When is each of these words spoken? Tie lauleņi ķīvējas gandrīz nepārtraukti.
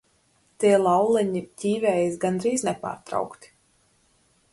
Tie 0.63 0.71
lauleņi 0.85 1.43
ķīvējas 1.63 2.17
gandrīz 2.23 2.65
nepārtraukti. 2.69 3.53